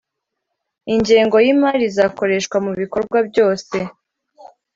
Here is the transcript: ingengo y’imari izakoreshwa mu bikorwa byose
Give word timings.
ingengo 0.93 1.35
y’imari 1.45 1.83
izakoreshwa 1.89 2.57
mu 2.65 2.71
bikorwa 2.79 3.17
byose 3.29 3.77